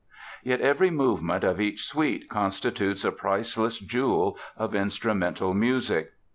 [0.43, 6.13] Yet every movement of each suite constitutes a priceless jewel of instrumental music.